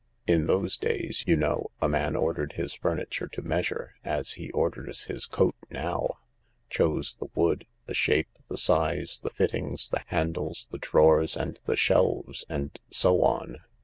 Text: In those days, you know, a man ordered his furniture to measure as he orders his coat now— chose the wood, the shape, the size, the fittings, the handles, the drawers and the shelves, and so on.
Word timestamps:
In 0.25 0.47
those 0.47 0.77
days, 0.77 1.23
you 1.27 1.35
know, 1.35 1.69
a 1.79 1.87
man 1.87 2.15
ordered 2.15 2.53
his 2.53 2.73
furniture 2.73 3.27
to 3.27 3.41
measure 3.43 3.93
as 4.03 4.31
he 4.31 4.49
orders 4.49 5.03
his 5.03 5.27
coat 5.27 5.53
now— 5.69 6.17
chose 6.71 7.17
the 7.17 7.29
wood, 7.35 7.67
the 7.85 7.93
shape, 7.93 8.39
the 8.49 8.57
size, 8.57 9.19
the 9.21 9.29
fittings, 9.29 9.89
the 9.89 10.01
handles, 10.07 10.65
the 10.71 10.79
drawers 10.79 11.37
and 11.37 11.59
the 11.67 11.75
shelves, 11.77 12.45
and 12.49 12.79
so 12.89 13.21
on. 13.21 13.57